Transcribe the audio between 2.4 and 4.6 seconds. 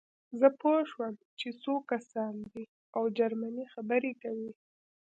دي او جرمني خبرې کوي